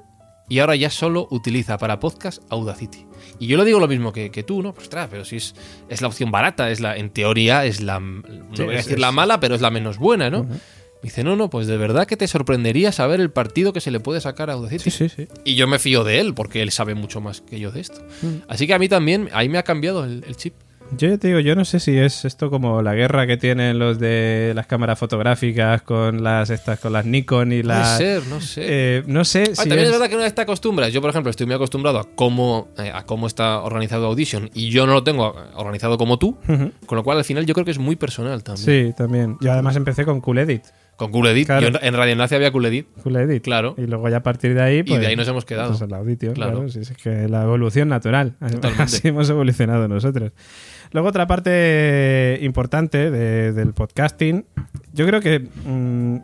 [0.49, 3.07] y ahora ya solo utiliza para podcast Audacity.
[3.39, 4.73] Y yo le digo lo mismo que, que tú, ¿no?
[4.73, 5.55] Pues ostras, pero si es,
[5.89, 8.23] es la opción barata, es la, en teoría es la, no
[8.55, 10.45] Sí, voy a decir es- la mala, pero es la menos buena, ¿no?
[10.45, 13.91] Me dice, no, no, pues de verdad que te sorprendería saber el partido que se
[13.91, 14.91] le puede sacar a Audacity.
[14.91, 15.29] Sí, sí, sí.
[15.45, 18.01] Y yo me fío de él, porque él sabe mucho más que yo de esto.
[18.23, 18.27] Mm.
[18.49, 20.55] Así que a mí también, ahí me ha cambiado el, el chip.
[20.97, 23.81] Yo ya te digo, yo no sé si es esto como la guerra que tienen
[23.81, 28.29] los de las cámaras fotográficas con las estas con las Nikon y las Puede ser,
[28.29, 28.63] no sé.
[28.65, 29.87] eh, no sé Ah, si también es...
[29.87, 30.93] es- verdad que una vez te acostumbras.
[30.93, 34.71] Yo, por ejemplo, estoy muy acostumbrado a cómo, eh, a cómo está organizado Audition y
[34.71, 36.39] yo no lo tengo organizado como tú,
[36.87, 38.65] con lo cual al final yo creo que es muy personal también.
[38.89, 39.37] Sí, también.
[39.41, 40.63] Yo además empecé con Cool Edit.
[40.97, 41.47] Con Cool Edit.
[41.47, 41.69] Claro.
[41.71, 42.87] Yo en, Radio Enlace había Cool Edit.
[43.03, 43.43] Cool Edit.
[43.43, 43.75] Claro.
[43.77, 45.71] Y luego ya a partir de ahí pues, de ahí nos hemos quedado.
[45.71, 46.65] pues el Audition, Claro.
[46.65, 46.67] claro.
[46.81, 48.37] es que la evolución natural.
[48.41, 48.83] Totalmente.
[48.83, 50.33] Así hemos evolucionado nosotros.
[50.93, 54.47] Luego otra parte importante de- del podcasting,
[54.93, 56.17] yo creo que mm,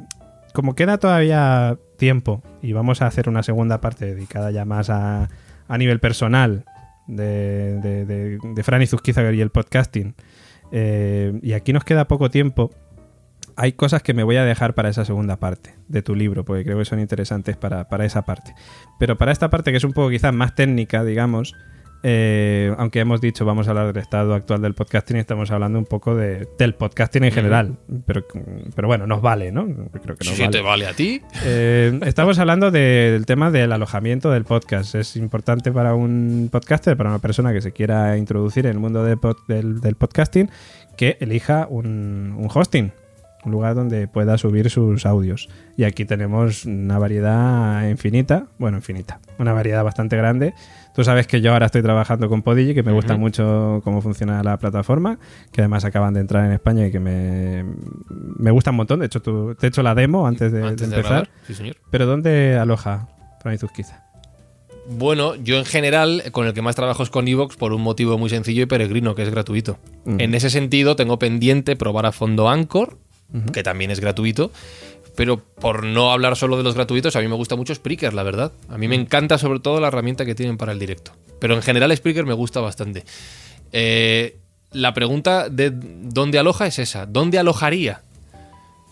[0.52, 5.28] como queda todavía tiempo y vamos a hacer una segunda parte dedicada ya más a,
[5.68, 6.64] a nivel personal
[7.09, 10.14] de, de, de, de Fran y Zuzquiza y el podcasting,
[10.72, 12.70] eh, y aquí nos queda poco tiempo,
[13.61, 16.64] hay cosas que me voy a dejar para esa segunda parte de tu libro, porque
[16.64, 18.55] creo que son interesantes para, para esa parte.
[18.99, 21.55] Pero para esta parte, que es un poco quizás más técnica, digamos,
[22.03, 25.85] eh, aunque hemos dicho vamos a hablar del estado actual del podcasting, estamos hablando un
[25.85, 27.77] poco de, del podcasting en general.
[28.07, 28.25] Pero,
[28.75, 29.66] pero bueno, nos vale, ¿no?
[29.66, 31.20] Creo que nos sí, te vale a ti.
[31.44, 34.94] Eh, estamos hablando del tema del alojamiento del podcast.
[34.94, 39.05] Es importante para un podcaster, para una persona que se quiera introducir en el mundo
[39.05, 39.18] del,
[39.99, 40.49] podcasting,
[40.96, 42.90] que elija un, un hosting
[43.44, 45.48] un lugar donde pueda subir sus audios.
[45.76, 50.55] Y aquí tenemos una variedad infinita, bueno, infinita, una variedad bastante grande
[50.94, 54.42] Tú sabes que yo ahora estoy trabajando con Podigi, que me gusta mucho cómo funciona
[54.42, 55.18] la plataforma,
[55.53, 57.64] que además acaban de entrar en España y que me,
[58.09, 59.00] me gusta un montón.
[59.00, 61.31] De hecho, tú, te he hecho la demo antes de, empezar.
[61.46, 61.76] sí, señor.
[61.90, 63.09] Pero ¿dónde aloja
[63.40, 64.05] Fran quizá?
[64.88, 68.18] Bueno, yo en general con el que más trabajo es con Evox por un motivo
[68.18, 69.79] muy sencillo y peregrino, que es gratuito.
[70.05, 72.98] En ese sentido, tengo pendiente probar a fondo Anchor,
[73.53, 74.51] que también es gratuito.
[75.16, 78.23] Pero por no hablar solo de los gratuitos, a mí me gusta mucho Spreaker, la
[78.23, 78.53] verdad.
[78.69, 81.12] A mí me encanta sobre todo la herramienta que tienen para el directo.
[81.40, 83.05] Pero en general Spreaker me gusta bastante.
[83.73, 84.38] Eh,
[84.73, 87.07] la pregunta de dónde aloja es esa.
[87.07, 88.03] ¿Dónde alojaría?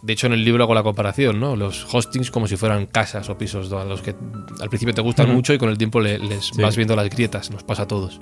[0.02, 1.56] De hecho, en el libro hago la comparación, ¿no?
[1.56, 4.14] Los hostings como si fueran casas o pisos, a los que
[4.60, 7.64] al principio te gustan mucho y con el tiempo les vas viendo las grietas, nos
[7.64, 8.20] pasa a todos.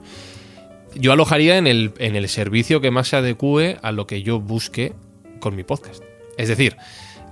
[0.94, 4.40] Yo alojaría en el, en el servicio que más se adecue a lo que yo
[4.40, 4.94] busque
[5.38, 6.02] con mi podcast.
[6.36, 6.76] Es decir,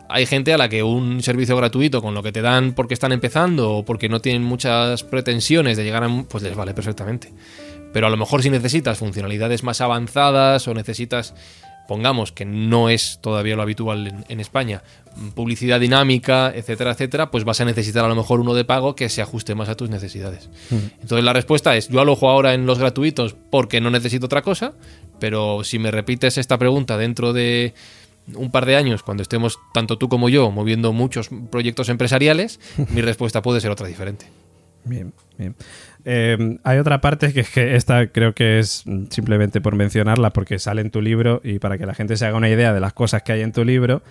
[0.09, 3.13] hay gente a la que un servicio gratuito con lo que te dan porque están
[3.13, 6.25] empezando o porque no tienen muchas pretensiones de llegar a...
[6.29, 7.33] pues les vale perfectamente.
[7.93, 11.35] Pero a lo mejor si necesitas funcionalidades más avanzadas o necesitas,
[11.87, 14.83] pongamos que no es todavía lo habitual en, España,
[15.35, 19.09] publicidad dinámica, etcétera, etcétera, pues vas a necesitar a lo mejor uno de pago que
[19.09, 20.51] se ajuste más a tus necesidades.
[20.71, 24.73] Entonces la respuesta es, yo alojo ahora en los gratuitos porque no necesito otra cosa,
[25.19, 27.75] pero si me repites esta pregunta dentro de
[28.35, 33.03] un par de años, cuando estemos tanto tú como yo moviendo muchos proyectos empresariales, mi
[33.03, 34.27] respuesta puede ser otra diferente.
[34.85, 35.55] Bien, bien.
[36.05, 40.59] Eh, hay otra parte que es que esta creo que es simplemente por mencionarla porque
[40.59, 42.93] sale en tu libro y para que la gente se haga una idea de las
[42.93, 44.03] cosas que hay en tu libro,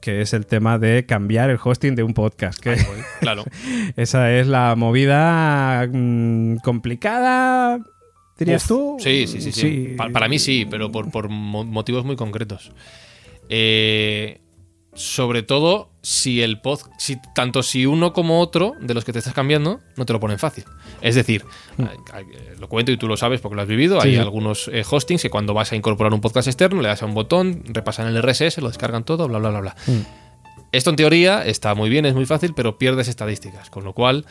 [0.00, 2.60] que es el tema de cambiar el hosting de un podcast.
[2.60, 2.76] Que
[3.20, 3.44] claro.
[3.96, 7.80] esa es la movida mm, complicada,
[8.44, 8.96] dirías tú.
[8.98, 9.52] Sí, sí, sí.
[9.52, 9.96] sí.
[9.96, 12.72] para mí sí, pero por, por motivos muy concretos.
[13.48, 14.40] Eh,
[14.94, 19.18] sobre todo si el pod, si, tanto si uno como otro de los que te
[19.18, 20.64] estás cambiando no te lo ponen fácil.
[21.00, 21.44] Es decir,
[21.76, 22.60] mm.
[22.60, 25.30] lo cuento y tú lo sabes porque lo has vivido, hay algunos eh, hostings que
[25.30, 28.58] cuando vas a incorporar un podcast externo le das a un botón, repasan el RSS,
[28.58, 29.76] lo descargan todo, bla, bla, bla, bla.
[29.86, 30.00] Mm.
[30.72, 34.24] Esto en teoría está muy bien, es muy fácil, pero pierdes estadísticas, con lo cual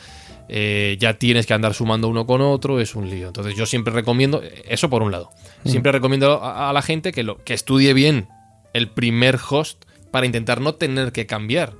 [0.52, 3.28] eh, ya tienes que andar sumando uno con otro, es un lío.
[3.28, 5.30] Entonces yo siempre recomiendo, eso por un lado,
[5.62, 5.68] mm.
[5.68, 8.26] siempre recomiendo a, a, la gente que, lo, que estudie bien
[8.72, 11.74] el primer host para intentar no tener que cambiar.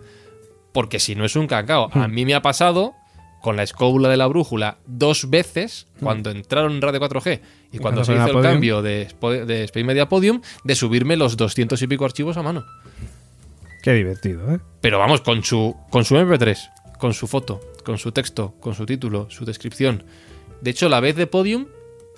[0.72, 1.90] Porque si no es un cacao.
[1.92, 2.14] A hmm.
[2.14, 2.94] mí me ha pasado
[3.42, 6.04] con la escóbula de la brújula dos veces hmm.
[6.04, 7.40] cuando entraron en Radio 4G
[7.72, 9.08] y cuando se hizo el cambio de,
[9.46, 12.64] de Space Media Podium de subirme los 200 y pico archivos a mano.
[13.82, 14.60] Qué divertido, ¿eh?
[14.80, 18.86] Pero vamos, con su, con su MP3, con su foto, con su texto, con su
[18.86, 20.04] título, su descripción.
[20.60, 21.66] De hecho, la vez de Podium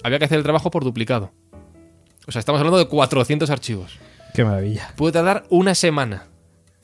[0.02, 1.32] había que hacer el trabajo por duplicado.
[2.26, 3.98] O sea, estamos hablando de 400 archivos.
[4.34, 4.92] Qué maravilla.
[4.96, 6.26] Puede tardar una semana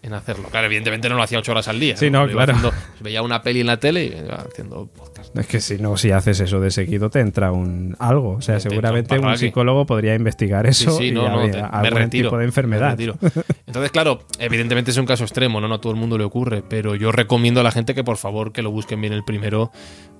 [0.02, 0.48] en hacerlo.
[0.48, 1.96] Claro, evidentemente no lo hacía ocho horas al día.
[1.96, 2.54] Sí, no, claro.
[3.00, 5.36] veía una peli en la tele y iba haciendo podcast.
[5.36, 8.30] Es que si no, si haces eso de seguido, te entra un algo.
[8.30, 12.44] O sea, seguramente un, psicólogo podría investigar eso sí, sí, no, no, algún tipo de
[12.44, 12.98] enfermedad.
[13.68, 15.68] Entonces, claro, evidentemente es un caso extremo, ¿no?
[15.68, 18.16] No a todo el mundo le ocurre, pero yo recomiendo a la gente que por
[18.16, 19.70] favor que lo busquen bien el primero,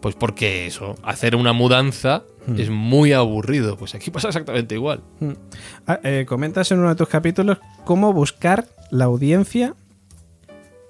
[0.02, 2.60] pues porque eso, hacer una mudanza hmm.
[2.60, 3.78] es muy aburrido.
[3.78, 5.00] Pues aquí pasa exactamente igual.
[5.20, 5.32] Hmm.
[5.86, 7.56] Ah, eh, comentas en uno de tus capítulos
[7.86, 9.74] cómo buscar la audiencia,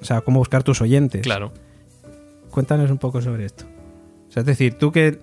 [0.01, 1.23] o sea, cómo buscar tus oyentes.
[1.23, 1.53] Claro.
[2.51, 3.67] Cuéntanos un poco sobre esto.
[4.29, 5.21] O sea, es decir, tú que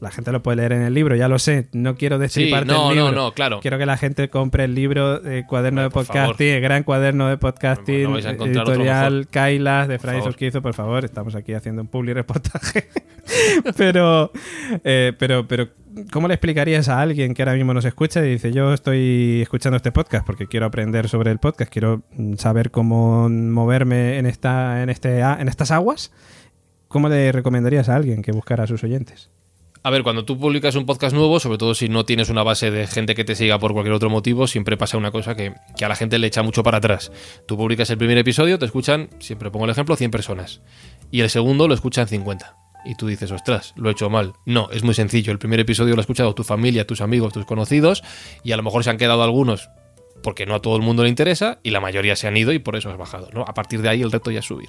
[0.00, 1.68] la gente lo puede leer en el libro, ya lo sé.
[1.72, 3.12] No quiero destriparte sí, no, el libro.
[3.12, 3.60] No, no, claro.
[3.60, 7.38] Quiero que la gente compre el libro de Cuaderno de Podcasting, el gran cuaderno de
[7.38, 11.04] podcasting, editorial Kailas de Fray Susquizo, por favor.
[11.04, 12.88] Estamos aquí haciendo un public reportaje.
[13.76, 14.32] pero,
[14.84, 15.68] eh, pero, pero,
[16.12, 19.76] ¿cómo le explicarías a alguien que ahora mismo nos escucha y dice, yo estoy escuchando
[19.76, 22.02] este podcast porque quiero aprender sobre el podcast, quiero
[22.36, 26.12] saber cómo moverme en, esta, en, este, en estas aguas?
[26.88, 29.30] ¿Cómo le recomendarías a alguien que buscara a sus oyentes?
[29.86, 32.72] A ver, cuando tú publicas un podcast nuevo, sobre todo si no tienes una base
[32.72, 35.88] de gente que te siga por cualquier otro motivo, siempre pasa una cosa que, a
[35.88, 37.12] la gente le echa mucho para atrás.
[37.46, 40.60] Tú publicas el primer episodio, te escuchan, siempre pongo el ejemplo, 100 personas.
[41.12, 42.56] Y el segundo lo escuchan 50.
[42.84, 44.32] Y tú dices, ostras, lo he hecho mal.
[44.44, 45.30] No, es muy sencillo.
[45.30, 48.02] El primer episodio lo ha escuchado tu familia, tus amigos, tus conocidos,
[48.42, 49.70] y a lo mejor se han quedado algunos
[50.20, 52.58] porque no a todo el mundo le interesa, y la mayoría se han ido y
[52.58, 53.28] por eso has bajado.
[53.32, 53.42] ¿no?
[53.42, 54.68] A partir de ahí el reto ya es subir.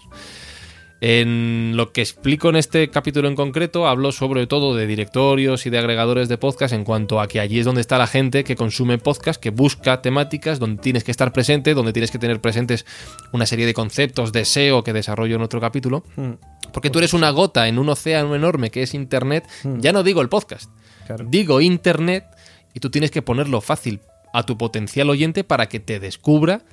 [1.00, 5.70] En lo que explico en este capítulo en concreto, hablo sobre todo de directorios y
[5.70, 8.56] de agregadores de podcast en cuanto a que allí es donde está la gente que
[8.56, 12.86] consume podcast, que busca temáticas, donde tienes que estar presente, donde tienes que tener presentes
[13.32, 16.04] una serie de conceptos de SEO que desarrollo en otro capítulo.
[16.16, 16.32] Mm.
[16.74, 19.48] Porque tú eres una gota en un océano enorme que es Internet.
[19.80, 20.72] Ya no digo el podcast,
[21.06, 21.26] Claro.
[21.30, 22.26] digo Internet
[22.74, 24.02] y tú tienes que ponerlo fácil
[24.34, 26.64] a tu potencial oyente para que te descubra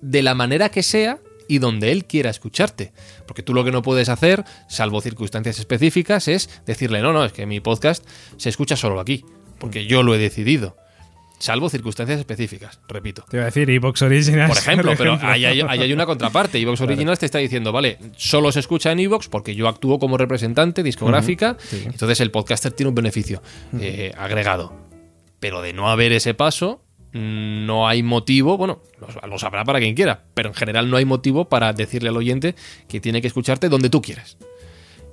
[0.00, 1.18] de la manera que sea
[1.52, 2.94] y donde él quiera escucharte.
[3.26, 7.32] Porque tú lo que no puedes hacer, salvo circunstancias específicas, es decirle, no, no, es
[7.34, 8.06] que mi podcast
[8.38, 9.22] se escucha solo aquí,
[9.58, 10.78] porque yo lo he decidido.
[11.38, 13.26] Salvo circunstancias específicas, repito.
[13.28, 14.48] Te iba a decir Evox Originals.
[14.48, 15.28] Por ejemplo, pero ejemplo.
[15.28, 16.58] ahí hay, ahí hay una contraparte.
[16.58, 20.16] Evox Originals te está diciendo, vale, solo se escucha en Evox porque yo actúo como
[20.16, 21.82] representante discográfica, sí.
[21.84, 23.42] entonces el podcaster tiene un beneficio
[23.78, 24.72] eh, agregado.
[25.38, 29.94] Pero de no haber ese paso, no hay motivo, bueno, lo, lo sabrá para quien
[29.94, 32.54] quiera, pero en general no hay motivo para decirle al oyente
[32.88, 34.36] que tiene que escucharte donde tú quieres.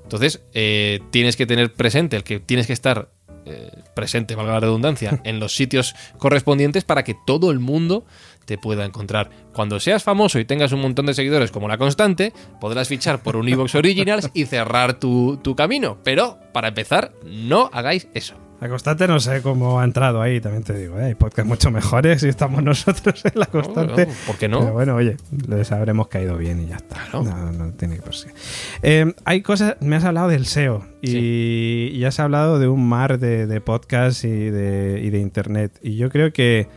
[0.09, 3.09] Entonces, eh, tienes que tener presente el que tienes que estar
[3.45, 8.05] eh, presente, valga la redundancia, en los sitios correspondientes para que todo el mundo
[8.45, 9.29] te pueda encontrar.
[9.53, 13.35] Cuando seas famoso y tengas un montón de seguidores como la constante, podrás fichar por
[13.35, 15.99] un Evox Originals y cerrar tu, tu camino.
[16.03, 18.48] Pero, para empezar, no hagáis eso.
[18.61, 20.99] La constante no sé cómo ha entrado ahí, también te digo.
[20.99, 21.05] ¿eh?
[21.05, 24.05] Hay podcasts mucho mejores y estamos nosotros en la constante.
[24.05, 24.59] No, ¿por qué no?
[24.59, 25.15] Pero bueno, oye,
[25.47, 26.95] les habremos caído bien y ya está.
[26.95, 27.23] Claro.
[27.23, 28.33] No, no tiene que ser.
[28.81, 33.17] Eh, hay cosas, me has hablado del SEO y, y has hablado de un mar
[33.17, 35.79] de, de podcasts y de, y de internet.
[35.81, 36.67] Y yo creo que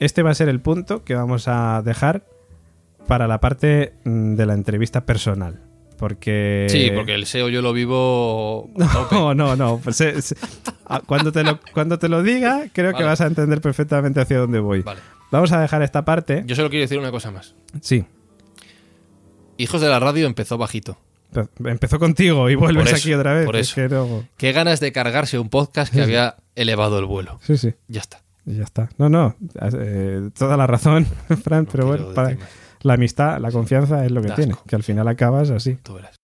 [0.00, 2.24] este va a ser el punto que vamos a dejar
[3.06, 5.60] para la parte mm, de la entrevista personal.
[6.02, 6.66] Porque.
[6.68, 8.68] Sí, porque el SEO yo lo vivo.
[9.12, 9.78] No, no, no.
[9.84, 10.14] pues, eh,
[10.86, 14.38] ah, cuando, te lo, cuando te lo diga, creo que vas a entender perfectamente hacia
[14.38, 14.82] dónde voy.
[14.82, 14.98] Vale.
[15.30, 16.42] Vamos a dejar esta parte.
[16.44, 17.54] Yo solo quiero decir una cosa más.
[17.82, 18.04] Sí.
[19.58, 20.98] Hijos de la radio empezó bajito.
[21.64, 23.46] Empezó contigo y vuelves eso, aquí otra vez.
[23.46, 23.74] por Es eso.
[23.76, 27.38] que no- Qué ganas de cargarse un podcast que había elevado el vuelo.
[27.42, 27.74] Sí, sí.
[27.86, 28.22] Ya está.
[28.44, 28.88] Ya está.
[28.98, 29.36] No, no.
[29.78, 31.06] eh, toda la razón,
[31.44, 32.38] Fran, pero bueno, para- más.
[32.82, 34.54] La amistad, la confianza es lo que tiene.
[34.66, 35.76] Que al final acabas así.
[35.82, 36.22] Tú verás.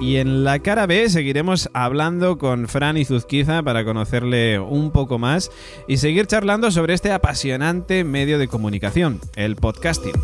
[0.00, 5.20] Y en la cara B seguiremos hablando con Fran y Zuzquiza para conocerle un poco
[5.20, 5.52] más
[5.86, 10.14] y seguir charlando sobre este apasionante medio de comunicación, el podcasting.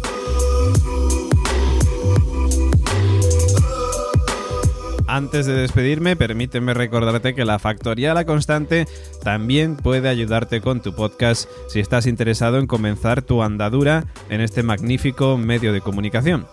[5.08, 8.86] Antes de despedirme, permíteme recordarte que la Factoría La Constante
[9.22, 14.64] también puede ayudarte con tu podcast si estás interesado en comenzar tu andadura en este
[14.64, 16.46] magnífico medio de comunicación.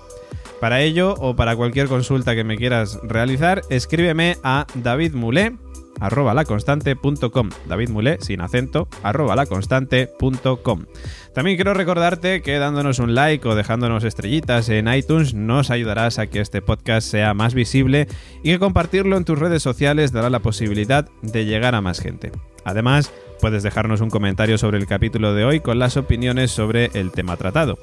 [0.59, 5.57] Para ello o para cualquier consulta que me quieras realizar, escríbeme a davidmulé
[5.99, 10.85] arroba laconstante.com David Mulé, sin acento, arroba laconstante.com
[11.33, 16.27] También quiero recordarte que dándonos un like o dejándonos estrellitas en iTunes nos ayudarás a
[16.27, 18.07] que este podcast sea más visible
[18.43, 22.31] y que compartirlo en tus redes sociales dará la posibilidad de llegar a más gente.
[22.65, 27.11] Además, puedes dejarnos un comentario sobre el capítulo de hoy con las opiniones sobre el
[27.11, 27.77] tema tratado.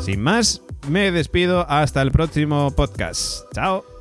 [0.00, 3.44] Sin más, me despido hasta el próximo podcast.
[3.52, 3.95] Chao.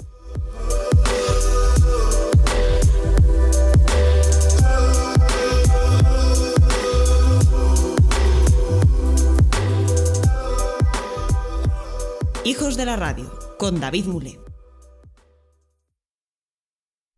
[12.46, 13.26] Hijos de la Radio,
[13.58, 14.45] con David Mule.